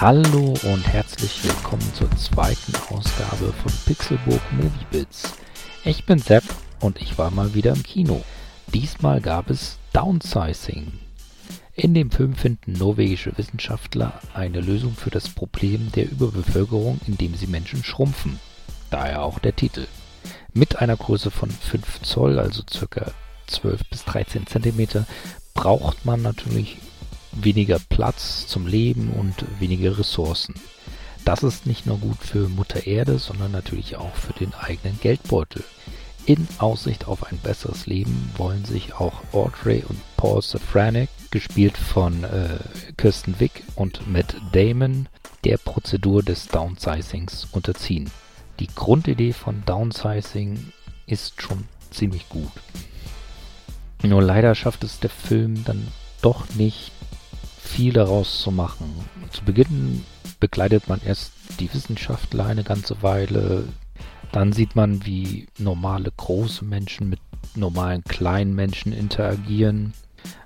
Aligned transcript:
Hallo 0.00 0.54
und 0.62 0.88
herzlich 0.90 1.44
willkommen 1.44 1.86
zur 1.92 2.10
zweiten 2.12 2.72
Ausgabe 2.88 3.52
von 3.52 3.70
Pixelburg 3.84 4.40
Movie 4.52 4.86
Bits. 4.90 5.34
Ich 5.84 6.06
bin 6.06 6.18
Sepp 6.18 6.42
und 6.80 7.02
ich 7.02 7.18
war 7.18 7.30
mal 7.30 7.52
wieder 7.52 7.74
im 7.74 7.82
Kino. 7.82 8.24
Diesmal 8.72 9.20
gab 9.20 9.50
es 9.50 9.78
Downsizing. 9.92 10.92
In 11.74 11.92
dem 11.92 12.10
Film 12.10 12.32
finden 12.32 12.72
norwegische 12.72 13.36
Wissenschaftler 13.36 14.18
eine 14.32 14.62
Lösung 14.62 14.94
für 14.94 15.10
das 15.10 15.28
Problem 15.28 15.92
der 15.92 16.10
Überbevölkerung, 16.10 16.98
indem 17.06 17.34
sie 17.34 17.46
Menschen 17.46 17.84
schrumpfen. 17.84 18.40
Daher 18.88 19.22
auch 19.22 19.38
der 19.38 19.54
Titel. 19.54 19.86
Mit 20.54 20.78
einer 20.78 20.96
Größe 20.96 21.30
von 21.30 21.50
5 21.50 22.00
Zoll, 22.00 22.38
also 22.38 22.62
ca. 22.88 23.12
12 23.48 23.82
bis 23.90 24.06
13 24.06 24.46
Zentimeter, 24.46 25.06
braucht 25.52 26.06
man 26.06 26.22
natürlich 26.22 26.78
weniger 27.32 27.78
Platz 27.88 28.46
zum 28.46 28.66
Leben 28.66 29.10
und 29.10 29.44
weniger 29.58 29.98
Ressourcen. 29.98 30.54
Das 31.24 31.42
ist 31.42 31.66
nicht 31.66 31.86
nur 31.86 31.98
gut 31.98 32.18
für 32.18 32.48
Mutter 32.48 32.86
Erde, 32.86 33.18
sondern 33.18 33.52
natürlich 33.52 33.96
auch 33.96 34.14
für 34.14 34.32
den 34.32 34.54
eigenen 34.54 34.98
Geldbeutel. 35.00 35.64
In 36.26 36.46
Aussicht 36.58 37.06
auf 37.06 37.24
ein 37.24 37.38
besseres 37.38 37.86
Leben 37.86 38.30
wollen 38.36 38.64
sich 38.64 38.94
auch 38.94 39.22
Audrey 39.32 39.84
und 39.88 39.98
Paul 40.16 40.42
Safranek, 40.42 41.08
gespielt 41.30 41.76
von 41.76 42.24
äh, 42.24 42.58
Kirsten 42.96 43.38
Wick 43.40 43.62
und 43.74 44.10
Matt 44.10 44.36
Damon, 44.52 45.08
der 45.44 45.56
Prozedur 45.58 46.22
des 46.22 46.48
Downsizings 46.48 47.48
unterziehen. 47.52 48.10
Die 48.58 48.66
Grundidee 48.66 49.32
von 49.32 49.62
Downsizing 49.64 50.72
ist 51.06 51.40
schon 51.40 51.64
ziemlich 51.90 52.28
gut. 52.28 52.52
Nur 54.02 54.22
leider 54.22 54.54
schafft 54.54 54.84
es 54.84 55.00
der 55.00 55.10
Film 55.10 55.64
dann 55.64 55.88
doch 56.22 56.48
nicht, 56.54 56.92
viel 57.62 57.92
daraus 57.92 58.40
zu 58.40 58.50
machen. 58.50 58.92
Zu 59.30 59.44
Beginn 59.44 60.04
begleitet 60.40 60.88
man 60.88 61.00
erst 61.04 61.32
die 61.60 61.72
Wissenschaftler 61.72 62.46
eine 62.46 62.64
ganze 62.64 63.02
Weile, 63.02 63.68
dann 64.32 64.52
sieht 64.52 64.76
man, 64.76 65.04
wie 65.04 65.46
normale 65.58 66.10
große 66.16 66.64
Menschen 66.64 67.08
mit 67.08 67.20
normalen 67.54 68.04
kleinen 68.04 68.54
Menschen 68.54 68.92
interagieren. 68.92 69.92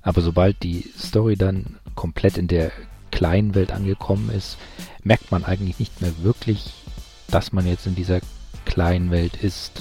Aber 0.03 0.21
sobald 0.21 0.63
die 0.63 0.91
Story 0.99 1.37
dann 1.37 1.77
komplett 1.95 2.39
in 2.39 2.49
der 2.49 2.73
kleinen 3.11 3.55
Welt 3.55 3.73
angekommen 3.73 4.31
ist, 4.31 4.59
merkt 5.03 5.31
man 5.31 5.45
eigentlich 5.45 5.79
nicht 5.79 6.01
mehr 6.01 6.13
wirklich, 6.23 6.73
dass 7.29 7.53
man 7.53 7.67
jetzt 7.67 7.87
in 7.87 7.95
dieser 7.95 8.21
kleinen 8.65 9.11
Welt 9.11 9.37
ist. 9.37 9.73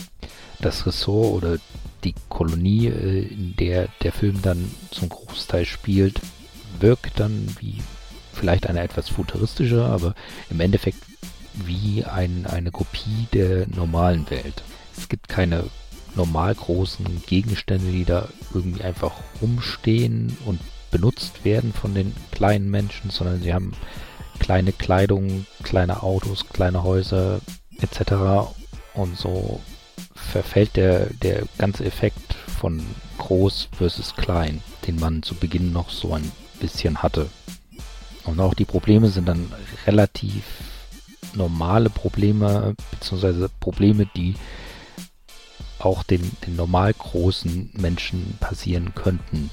Das 0.60 0.86
Ressort 0.86 1.34
oder 1.34 1.58
die 2.04 2.16
Kolonie, 2.30 2.88
äh, 2.88 3.28
in 3.28 3.56
der 3.58 3.88
der 4.02 4.12
Film 4.12 4.42
dann 4.42 4.72
zum 4.92 5.10
Großteil 5.10 5.66
spielt, 5.66 6.20
wirkt 6.84 7.20
dann 7.20 7.48
wie 7.60 7.82
vielleicht 8.34 8.68
eine 8.68 8.82
etwas 8.82 9.10
futuristische, 9.10 9.86
aber 9.86 10.14
im 10.50 10.60
Endeffekt 10.60 11.00
wie 11.54 12.04
ein, 12.04 12.46
eine 12.46 12.72
Kopie 12.72 13.28
der 13.32 13.68
normalen 13.68 14.30
Welt. 14.30 14.64
Es 14.98 15.08
gibt 15.08 15.30
keine 15.30 15.64
normal 16.16 16.54
großen 16.54 17.24
Gegenstände, 17.26 17.90
die 17.92 18.06
da 18.06 18.28
irgendwie 18.54 18.84
einfach 18.84 19.14
rumstehen 19.42 20.38
und 20.46 20.60
benutzt 20.92 21.46
werden 21.46 21.74
von 21.74 21.96
den 21.96 22.14
kleinen 22.32 22.70
Menschen, 22.70 23.10
sondern 23.10 23.42
sie 23.42 23.54
haben 23.54 23.74
kleine 24.40 24.74
Kleidung, 24.74 25.46
kleine 25.64 26.04
Autos, 26.04 26.46
kleine 26.50 26.84
Häuser 26.84 27.40
etc. 27.80 28.52
Und 28.94 29.18
so 29.18 29.62
verfällt 30.14 30.76
der, 30.76 31.08
der 31.22 31.44
ganze 31.58 31.86
Effekt 31.86 32.34
von 32.60 32.84
groß 33.20 33.70
versus 33.72 34.16
klein, 34.16 34.62
den 34.86 35.00
man 35.00 35.24
zu 35.24 35.36
Beginn 35.36 35.72
noch 35.72 35.90
so 35.90 36.14
ein 36.14 36.32
bisschen 36.64 37.04
hatte. 37.04 37.30
Und 38.24 38.40
auch 38.40 38.54
die 38.54 38.66
Probleme 38.66 39.10
sind 39.10 39.28
dann 39.28 39.52
relativ 39.86 40.44
normale 41.34 41.90
Probleme, 41.90 42.74
beziehungsweise 42.92 43.50
Probleme, 43.60 44.08
die 44.16 44.36
auch 45.80 46.04
den, 46.04 46.32
den 46.48 46.56
normal 46.56 46.94
großen 46.94 47.72
Menschen 47.74 48.38
passieren 48.40 48.96
könnten. 48.96 49.50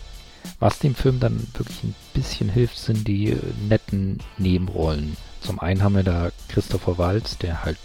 Was 0.60 0.78
dem 0.78 0.94
Film 0.94 1.18
dann 1.18 1.48
wirklich 1.54 1.82
ein 1.82 1.94
bisschen 2.14 2.48
hilft, 2.48 2.78
sind 2.78 3.08
die 3.08 3.36
netten 3.68 4.18
Nebenrollen. 4.38 5.16
Zum 5.40 5.58
einen 5.58 5.82
haben 5.82 5.96
wir 5.96 6.04
da 6.04 6.30
Christopher 6.48 6.96
Walz, 6.96 7.38
der 7.38 7.64
halt 7.64 7.78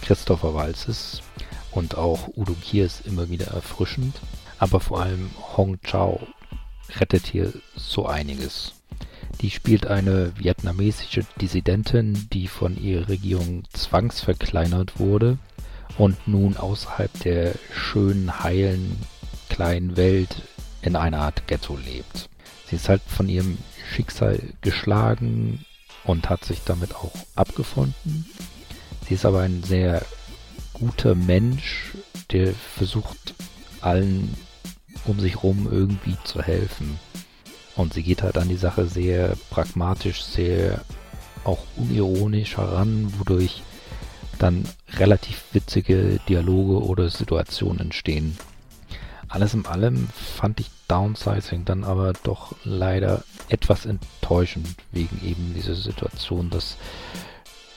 Christopher 0.00 0.54
Walz 0.54 0.86
ist. 0.86 1.22
Und 1.70 1.96
auch 1.96 2.28
Udo 2.34 2.54
Kier 2.54 2.86
ist 2.86 3.06
immer 3.06 3.28
wieder 3.28 3.48
erfrischend. 3.48 4.16
Aber 4.58 4.80
vor 4.80 5.02
allem 5.02 5.30
Hong 5.56 5.80
Chao 5.82 6.20
rettet 6.98 7.26
hier 7.26 7.52
so 7.76 8.06
einiges. 8.06 8.74
Die 9.40 9.50
spielt 9.50 9.86
eine 9.86 10.32
vietnamesische 10.36 11.24
Dissidentin, 11.40 12.28
die 12.32 12.46
von 12.46 12.82
ihrer 12.82 13.08
Regierung 13.08 13.64
zwangsverkleinert 13.72 14.98
wurde 14.98 15.38
und 15.96 16.28
nun 16.28 16.56
außerhalb 16.56 17.12
der 17.20 17.54
schönen, 17.72 18.42
heilen, 18.42 18.98
kleinen 19.48 19.96
Welt 19.96 20.42
in 20.82 20.96
einer 20.96 21.20
Art 21.20 21.46
Ghetto 21.46 21.76
lebt. 21.76 22.28
Sie 22.66 22.76
ist 22.76 22.88
halt 22.88 23.02
von 23.06 23.28
ihrem 23.28 23.58
Schicksal 23.92 24.40
geschlagen 24.60 25.64
und 26.04 26.28
hat 26.28 26.44
sich 26.44 26.62
damit 26.64 26.94
auch 26.94 27.12
abgefunden. 27.34 28.26
Sie 29.08 29.14
ist 29.14 29.24
aber 29.24 29.40
ein 29.40 29.62
sehr 29.62 30.04
guter 30.72 31.14
Mensch, 31.14 31.92
der 32.30 32.52
versucht 32.52 33.34
allen 33.80 34.34
um 35.04 35.20
sich 35.20 35.36
herum 35.36 35.68
irgendwie 35.70 36.16
zu 36.24 36.42
helfen. 36.42 36.98
Und 37.76 37.94
sie 37.94 38.02
geht 38.02 38.22
halt 38.22 38.36
an 38.36 38.48
die 38.48 38.56
Sache 38.56 38.86
sehr 38.86 39.36
pragmatisch, 39.50 40.22
sehr 40.22 40.82
auch 41.44 41.64
unironisch 41.76 42.56
heran, 42.56 43.12
wodurch 43.18 43.62
dann 44.38 44.64
relativ 44.94 45.44
witzige 45.52 46.18
Dialoge 46.28 46.84
oder 46.84 47.08
Situationen 47.10 47.80
entstehen. 47.80 48.36
Alles 49.28 49.54
in 49.54 49.66
allem 49.66 50.08
fand 50.08 50.60
ich 50.60 50.70
Downsizing 50.88 51.64
dann 51.64 51.84
aber 51.84 52.12
doch 52.24 52.56
leider 52.64 53.22
etwas 53.48 53.86
enttäuschend 53.86 54.68
wegen 54.90 55.20
eben 55.24 55.54
dieser 55.54 55.76
Situation, 55.76 56.50
dass 56.50 56.76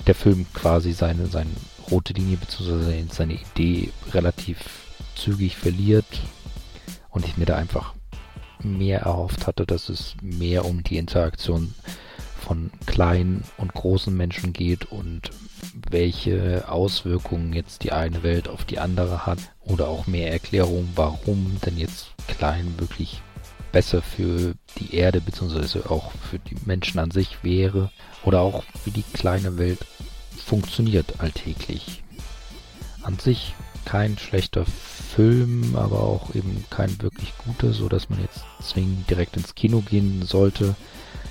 der 0.07 0.15
Film 0.15 0.47
quasi 0.53 0.93
seine, 0.93 1.27
seine 1.27 1.51
rote 1.91 2.13
Linie 2.13 2.37
bzw. 2.37 3.03
seine 3.11 3.33
Idee 3.35 3.91
relativ 4.13 4.57
zügig 5.15 5.55
verliert 5.55 6.05
und 7.13 7.25
ich 7.25 7.37
mir 7.37 7.45
da 7.45 7.55
einfach 7.55 7.93
mehr 8.59 9.01
erhofft 9.01 9.47
hatte, 9.47 9.65
dass 9.65 9.89
es 9.89 10.15
mehr 10.21 10.65
um 10.65 10.83
die 10.83 10.97
Interaktion 10.97 11.73
von 12.39 12.71
kleinen 12.85 13.43
und 13.57 13.73
großen 13.73 14.15
Menschen 14.15 14.51
geht 14.51 14.85
und 14.91 15.31
welche 15.89 16.69
Auswirkungen 16.69 17.53
jetzt 17.53 17.83
die 17.83 17.93
eine 17.93 18.21
Welt 18.23 18.49
auf 18.49 18.65
die 18.65 18.79
andere 18.79 19.25
hat 19.25 19.39
oder 19.61 19.87
auch 19.87 20.07
mehr 20.07 20.31
Erklärung, 20.31 20.89
warum 20.95 21.57
denn 21.65 21.77
jetzt 21.77 22.07
klein 22.27 22.73
wirklich 22.77 23.21
besser 23.71 24.01
für 24.01 24.53
die 24.77 24.95
Erde 24.95 25.21
bzw. 25.21 25.87
auch 25.87 26.11
für 26.29 26.39
die 26.39 26.55
Menschen 26.65 26.99
an 26.99 27.11
sich 27.11 27.43
wäre 27.43 27.91
oder 28.23 28.41
auch 28.41 28.63
wie 28.83 28.91
die 28.91 29.03
kleine 29.13 29.57
Welt 29.57 29.79
funktioniert 30.45 31.19
alltäglich. 31.19 32.03
An 33.03 33.17
sich 33.19 33.55
kein 33.85 34.17
schlechter 34.17 34.65
Film, 34.65 35.75
aber 35.75 35.99
auch 35.99 36.33
eben 36.35 36.65
kein 36.69 37.01
wirklich 37.01 37.33
guter, 37.37 37.73
so 37.73 37.89
dass 37.89 38.09
man 38.09 38.21
jetzt 38.21 38.41
zwingend 38.61 39.09
direkt 39.09 39.37
ins 39.37 39.55
Kino 39.55 39.81
gehen 39.81 40.23
sollte. 40.23 40.75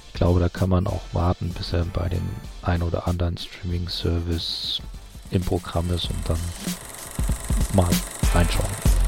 Ich 0.09 0.15
glaube, 0.15 0.41
da 0.41 0.49
kann 0.49 0.69
man 0.69 0.87
auch 0.87 1.03
warten, 1.13 1.51
bis 1.57 1.73
er 1.73 1.85
bei 1.87 2.09
dem 2.09 2.29
ein 2.63 2.83
oder 2.83 3.09
anderen 3.09 3.37
Streaming-Service 3.37 4.81
im 5.31 5.43
Programm 5.43 5.91
ist 5.91 6.11
und 6.11 6.29
dann 6.29 6.39
mal 7.75 7.89
reinschauen. 8.35 9.02